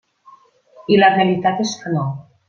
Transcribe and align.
I 0.95 0.97
la 1.03 1.09
realitat 1.15 1.61
és 1.67 1.75
que 1.83 1.93
no. 1.99 2.07